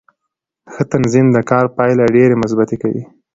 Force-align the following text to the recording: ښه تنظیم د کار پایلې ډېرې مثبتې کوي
ښه 0.73 0.83
تنظیم 0.93 1.27
د 1.31 1.37
کار 1.49 1.65
پایلې 1.77 2.05
ډېرې 2.15 2.35
مثبتې 2.43 2.75
کوي 2.81 3.03